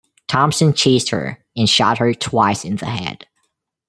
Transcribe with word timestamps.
Thompson 0.27 0.73
chased 0.73 1.11
her 1.11 1.45
and 1.55 1.69
shot 1.69 1.99
her 1.99 2.11
twice 2.15 2.65
in 2.65 2.77
the 2.77 2.87
head. 2.87 3.27